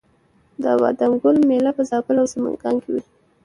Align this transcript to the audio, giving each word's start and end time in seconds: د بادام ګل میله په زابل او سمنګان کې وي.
د 0.61 0.63
بادام 0.81 1.11
ګل 1.21 1.37
میله 1.49 1.71
په 1.77 1.81
زابل 1.89 2.15
او 2.21 2.27
سمنګان 2.33 2.75
کې 2.83 2.89
وي. 2.93 3.03